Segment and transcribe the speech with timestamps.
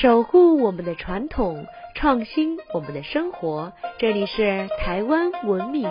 [0.00, 3.74] 守护我们的传统，创新我们的生活。
[3.98, 5.86] 这里是台湾文明。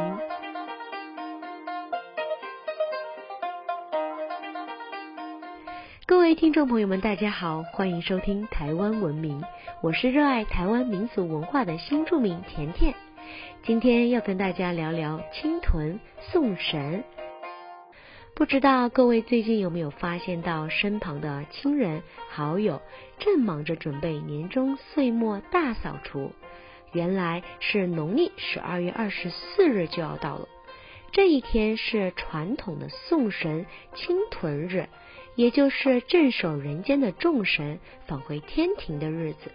[6.08, 9.44] 各位听众朋友们，大家好，欢迎收听台湾文明。
[9.82, 12.96] 我是热爱台湾民俗文化的新住民甜甜。
[13.62, 17.04] 今天要跟大家聊聊青屯送神。
[18.34, 22.82] 不知道各位最近有没有发现到身旁的亲人好友
[23.20, 26.32] 正忙着准备年终岁末大扫除？
[26.94, 30.48] 原来是农历十二月二十四日就要到了，
[31.12, 34.88] 这一天是传统的送神清屯日，
[35.36, 39.52] 也就是镇守人间的众神返回天庭的日子。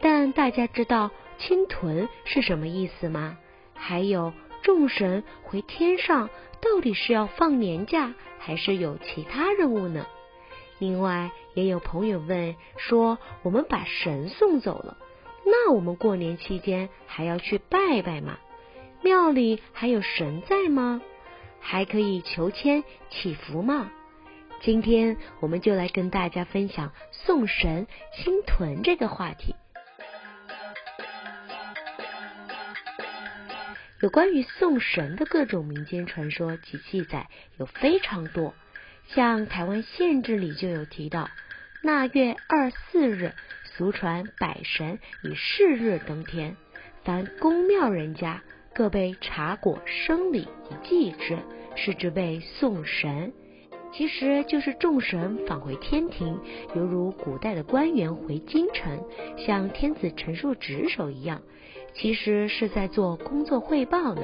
[0.00, 3.36] 但大家知道清屯是什么意思吗？
[3.74, 6.30] 还有众神回天上。
[6.64, 10.06] 到底是要放年假，还是有其他任务呢？
[10.78, 14.96] 另外，也有朋友问说，我们把神送走了，
[15.44, 18.38] 那我们过年期间还要去拜拜吗？
[19.02, 21.02] 庙里还有神在吗？
[21.60, 23.90] 还可以求签祈福吗？
[24.62, 27.86] 今天我们就来跟大家分享送神
[28.16, 29.54] 清屯这个话题。
[34.04, 38.52] 有关于送神的各种民间传说及记载有非常多，
[39.06, 41.30] 像台湾县志里就有提到，
[41.80, 43.32] 腊月二四日，
[43.64, 46.54] 俗传百神以是日登天，
[47.02, 48.42] 凡宫庙人家
[48.74, 51.38] 各备茶果生礼以祭之，
[51.74, 53.32] 是之谓送神。
[53.94, 56.38] 其实就是众神返回天庭，
[56.76, 59.02] 犹如古代的官员回京城，
[59.38, 61.40] 向天子陈述职守一样。
[61.94, 64.22] 其实是在做工作汇报呢。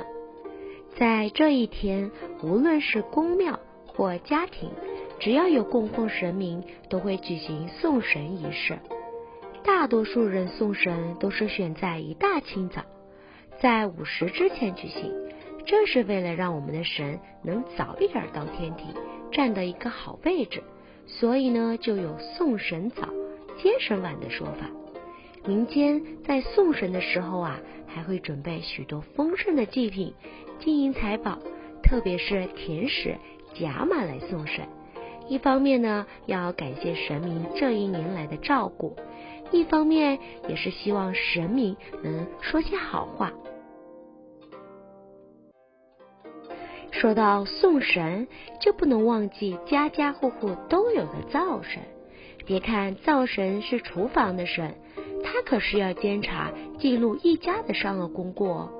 [0.98, 2.10] 在这一天，
[2.42, 4.70] 无论是公庙或家庭，
[5.18, 8.78] 只要有供奉神明，都会举行送神仪式。
[9.62, 12.82] 大多数人送神都是选在一大清早，
[13.60, 15.12] 在午时之前举行，
[15.64, 18.86] 这是为了让我们的神能早一点到天庭，
[19.30, 20.62] 站到一个好位置。
[21.06, 23.08] 所以呢，就有送神早、
[23.62, 24.70] 接神晚的说法。
[25.46, 30.14] 民间在送神的时候啊，还会准备许多丰盛的祭品、
[30.58, 31.38] 金银财宝，
[31.82, 33.16] 特别是甜食
[33.54, 34.66] 夹满来送神。
[35.28, 38.96] 一方面呢，要感谢神明这一年来的照顾；
[39.50, 40.18] 一方面
[40.48, 43.32] 也是希望神明能说些好话。
[46.92, 48.28] 说到送神，
[48.60, 51.80] 就不能忘记家家户户都有个灶神。
[52.44, 54.74] 别看灶神是厨房的神。
[55.22, 58.70] 他可是要监察记录一家的善恶功过，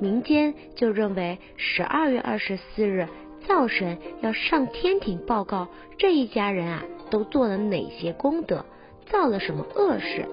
[0.00, 3.08] 民间就认为十二月二十四日
[3.46, 5.68] 灶神要上天庭报告
[5.98, 8.64] 这一家人啊都做了哪些功德，
[9.10, 10.26] 造了什么恶事，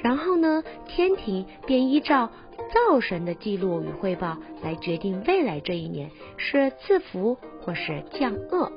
[0.00, 2.30] 然后呢天庭便依照
[2.72, 8.72] 灶神的记录与汇报来决定未来这一年是赐福或是降恶。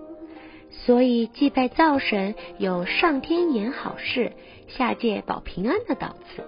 [0.71, 4.31] 所以祭拜灶神有上天言好事、
[4.67, 6.43] 下界保平安的档次。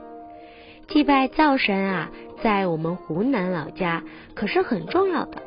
[0.87, 2.11] 祭拜灶神啊，
[2.41, 4.03] 在我们湖南老家
[4.33, 5.43] 可是很重要的。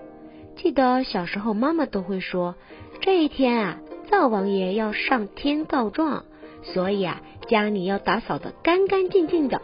[0.56, 2.54] 记得小时候妈妈都会说，
[3.00, 3.78] 这一天啊，
[4.10, 6.24] 灶王爷要上天告状，
[6.62, 9.60] 所以啊，家里要打扫的干干净净的。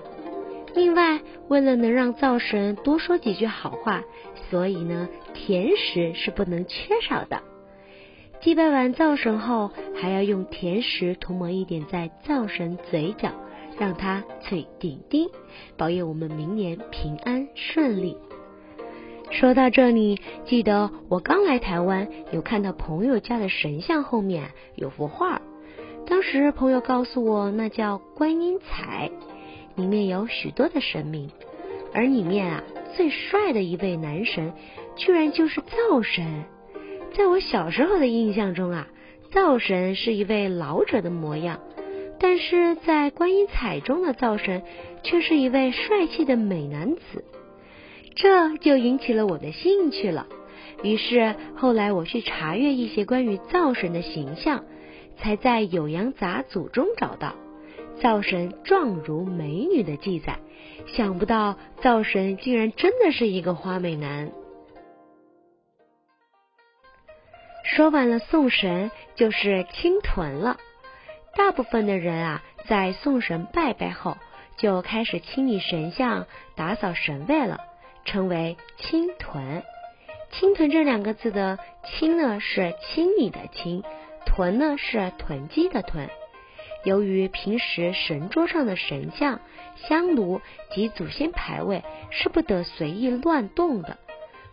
[0.75, 4.03] 另外，为了能让灶神多说几句好话，
[4.51, 7.43] 所以呢，甜食是不能缺少的。
[8.43, 13.31] 祭拜完灶神后，还要用甜食涂抹一点在灶神嘴角，
[13.79, 15.29] 让他脆丁丁，
[15.77, 18.17] 保佑我们明年平安顺利。
[19.31, 25.41] 说到这里，记得我刚来台湾，有看到朋友家的神像后面有幅画，
[26.09, 29.09] 当时朋友告诉我，那叫观音彩，
[29.77, 31.31] 里面有许多的神明，
[31.95, 32.65] 而里面啊
[32.97, 34.53] 最帅的一位男神，
[34.97, 36.43] 居然就是灶神。
[37.13, 38.89] 在我小时候的印象中啊，
[39.31, 41.61] 灶神是一位老者的模样，
[42.19, 44.63] 但是在观音彩中的灶神
[45.03, 47.25] 却是一位帅气的美男子，
[48.15, 50.27] 这就引起了我的兴趣了。
[50.83, 54.65] 于是后来我去查阅一些关于灶神的形象，
[55.19, 57.35] 才在《酉阳杂俎》中找到
[58.01, 60.39] 灶神状如美女的记载。
[60.87, 64.33] 想不到灶神竟然真的是一个花美男。
[67.75, 70.59] 说完了送神，就是清屯了。
[71.35, 74.19] 大部分的人啊，在送神拜拜后，
[74.59, 77.61] 就开始清理神像、打扫神位了，
[78.05, 79.63] 称为清屯。
[80.33, 83.81] 清屯这两个字的“清”呢，是清理的“清”；
[84.27, 86.11] 屯呢，是囤积的“囤”。
[86.85, 89.41] 由于平时神桌上的神像、
[89.77, 90.43] 香炉
[90.75, 93.97] 及祖先牌位是不得随意乱动的，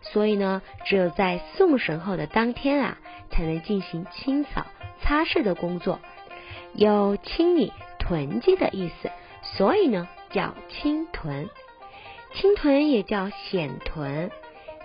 [0.01, 2.97] 所以呢，只有在送神后的当天啊，
[3.29, 4.65] 才能进行清扫、
[5.01, 5.99] 擦拭的工作，
[6.73, 9.11] 有清理囤积的意思，
[9.41, 11.49] 所以呢，叫清囤。
[12.33, 14.31] 清囤也叫显囤，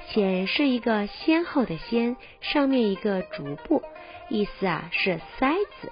[0.08, 3.82] 显是一个先后的先，上面一个竹部，
[4.28, 5.88] 意思啊是塞子；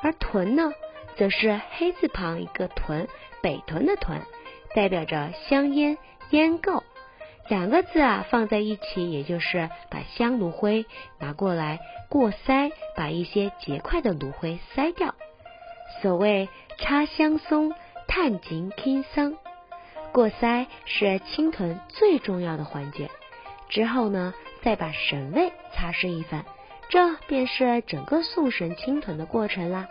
[0.00, 0.72] 而囤呢，
[1.16, 3.08] 则是黑字旁一个屯，
[3.42, 4.22] 北屯的屯，
[4.74, 5.98] 代表着香烟、
[6.30, 6.82] 烟垢。
[7.48, 10.86] 两个字啊放在一起，也就是把香炉灰
[11.18, 15.14] 拿过来过筛，把一些结块的炉灰筛掉。
[16.00, 16.48] 所谓
[16.78, 17.74] 插香松，
[18.08, 19.36] 探井听桑。
[20.12, 23.10] 过筛是清屯最重要的环节，
[23.68, 24.32] 之后呢，
[24.62, 26.44] 再把神位擦拭一番，
[26.88, 29.88] 这便是整个送神清屯的过程啦。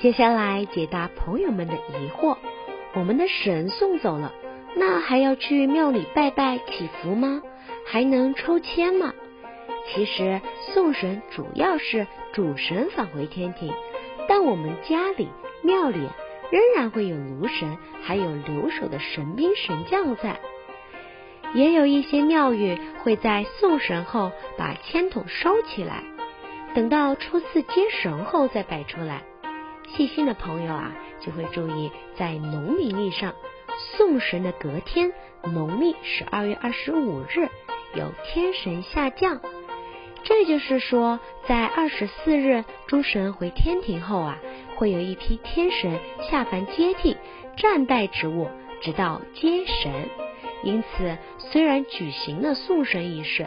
[0.00, 2.36] 接下来解答朋友们的疑惑：
[2.94, 4.32] 我们的神送走了，
[4.74, 7.42] 那还要去庙里拜拜祈福吗？
[7.86, 9.12] 还能抽签吗？
[9.88, 10.40] 其实
[10.72, 13.72] 送神主要是主神返回天庭，
[14.28, 15.28] 但我们家里。
[15.64, 16.08] 庙里
[16.50, 20.40] 仍然会有炉神，还有留守的神兵神将在。
[21.54, 26.02] 也有一些庙宇会在送神后把签筒收起来，
[26.74, 29.22] 等到初次接神后再摆出来。
[29.96, 33.34] 细心的朋友啊，就会注意在农历历上，
[33.96, 35.12] 送神的隔天，
[35.44, 37.48] 农历十二月二十五日
[37.94, 39.40] 有天神下降。
[40.24, 44.38] 这就是说，在二十四日诸神回天庭后啊。
[44.74, 47.16] 会有一批天神下凡接替，
[47.56, 48.48] 暂代职务，
[48.80, 50.08] 直到接神。
[50.64, 53.46] 因此，虽然举行了送神仪式，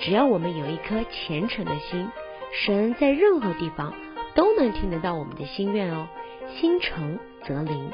[0.00, 2.08] 只要我们有一颗虔诚的心，
[2.52, 3.92] 神在任何地方
[4.34, 6.08] 都能听得到我们的心愿哦。
[6.56, 7.90] 心诚则灵。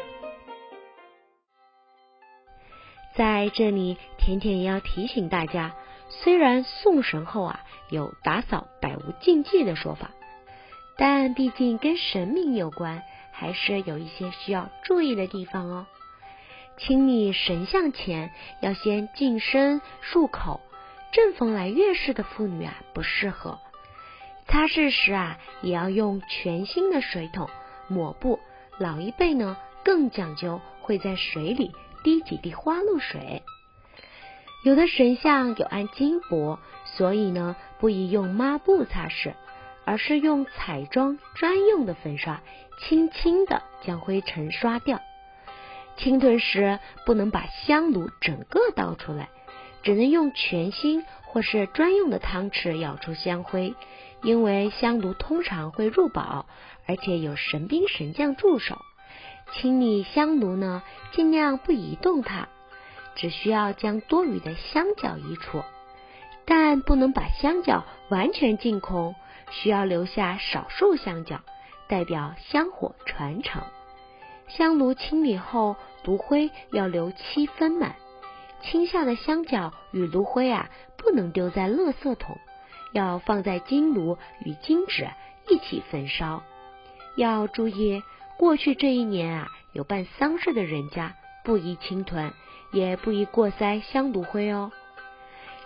[3.14, 5.74] 在这里，甜甜也要提醒大家，
[6.08, 7.60] 虽然送神后啊
[7.90, 10.10] 有打扫百无禁忌的说法。
[10.98, 15.86] 但毕竟跟神明有关，还是有一些需要注意的地方哦。
[16.78, 20.60] 清理神像前要先净身漱口，
[21.12, 23.58] 正逢来月事的妇女啊不适合。
[24.48, 27.48] 擦拭时啊也要用全新的水桶、
[27.88, 28.38] 抹布。
[28.78, 31.72] 老一辈呢更讲究，会在水里
[32.02, 33.42] 滴几滴花露水。
[34.64, 39.34] 有的神像有按金箔，所以呢不宜用抹布擦拭。
[39.88, 42.42] 而是用彩妆专用的粉刷，
[42.80, 45.00] 轻轻的将灰尘刷掉。
[45.96, 49.28] 清吞时不能把香炉整个倒出来，
[49.84, 51.04] 只能用全新
[51.36, 53.74] 或是专用的汤匙舀出香灰。
[54.22, 56.46] 因为香炉通常会入宝，
[56.86, 58.80] 而且有神兵神将驻守。
[59.52, 62.48] 清理香炉呢，尽量不移动它，
[63.16, 65.62] 只需要将多余的香角移除，
[66.46, 69.14] 但不能把香角完全净空。
[69.50, 71.40] 需要留下少数香角，
[71.86, 73.62] 代表香火传承。
[74.48, 77.94] 香炉清理后，炉灰要留七分满。
[78.62, 82.38] 清下的香角与炉灰啊，不能丢在垃圾桶，
[82.92, 85.08] 要放在金炉与金纸
[85.48, 86.42] 一起焚烧。
[87.16, 88.02] 要注意，
[88.36, 92.32] 过去这一年啊，有办丧事的人家不宜清囤，
[92.72, 94.72] 也不宜过塞香炉灰哦。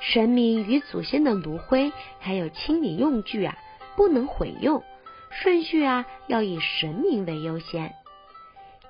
[0.00, 3.56] 神明与祖先的炉灰还有清理用具啊。
[3.96, 4.82] 不能毁用，
[5.30, 7.92] 顺序啊要以神明为优先。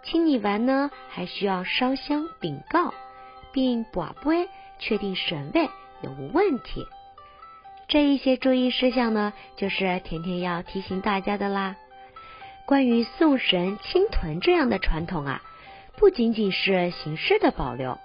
[0.05, 2.95] 清理完呢，还需要烧香禀告，
[3.53, 5.69] 并把杯确定神位
[6.03, 6.87] 有无问题。
[7.89, 11.77] 这一些注意事项呢，就是甜甜要提醒大家的啦。
[12.67, 15.43] 关于送神清屯这样的传统啊，
[15.97, 17.99] 不仅仅是形式的保留，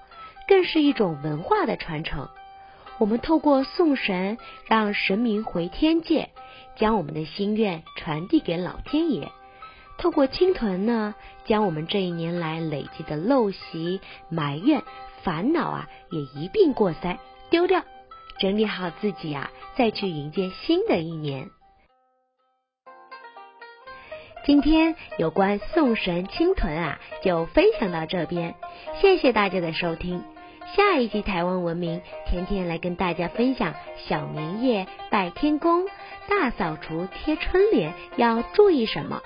[0.48, 2.30] 更是一种文化的传承。
[2.98, 4.38] 我们透过送神，
[4.68, 6.30] 让神明回天界。
[6.78, 9.32] 将我们的心愿传递给老天爷，
[9.98, 14.84] 透过青屯呢，将我们这一年来累积的陋习、埋怨、
[15.26, 17.18] 烦恼啊，也一并过筛
[17.50, 17.82] 丢掉，
[18.40, 21.50] 整理好自己啊，再去迎接新的一年。
[24.46, 28.54] 今天有关送神青屯啊，就分享到这边，
[29.02, 30.24] 谢谢大家的收听。
[30.76, 33.74] 下一集台湾文明，甜甜来跟大家分享
[34.08, 35.88] 小年夜拜天公。
[36.30, 39.24] 大扫除贴春联要注意什么？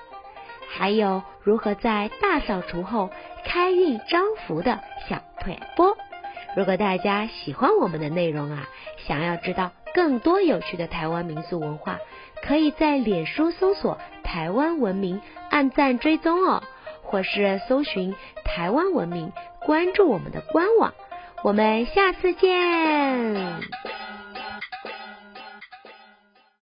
[0.70, 3.10] 还有如何在大扫除后
[3.44, 5.22] 开运招福的小
[5.76, 5.96] 波？
[6.56, 8.68] 如果大家喜欢我们的内容啊，
[9.06, 11.98] 想要知道更多有趣的台湾民俗文化，
[12.42, 15.20] 可以在脸书搜索“台湾文明”，
[15.50, 16.62] 按赞追踪哦，
[17.02, 19.32] 或是搜寻“台湾文明”，
[19.64, 20.92] 关注我们的官网。
[21.42, 24.09] 我们下次见。